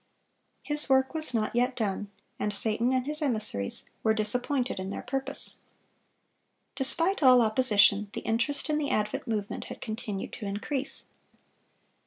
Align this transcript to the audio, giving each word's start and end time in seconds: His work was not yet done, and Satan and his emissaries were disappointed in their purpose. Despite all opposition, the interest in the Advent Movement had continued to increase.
His 0.63 0.89
work 0.89 1.13
was 1.13 1.31
not 1.31 1.55
yet 1.55 1.75
done, 1.75 2.09
and 2.39 2.51
Satan 2.55 2.91
and 2.91 3.05
his 3.05 3.21
emissaries 3.21 3.87
were 4.01 4.15
disappointed 4.15 4.79
in 4.79 4.89
their 4.89 5.03
purpose. 5.03 5.57
Despite 6.73 7.21
all 7.21 7.39
opposition, 7.39 8.09
the 8.13 8.21
interest 8.21 8.67
in 8.67 8.79
the 8.79 8.89
Advent 8.89 9.27
Movement 9.27 9.65
had 9.65 9.79
continued 9.79 10.33
to 10.33 10.47
increase. 10.47 11.05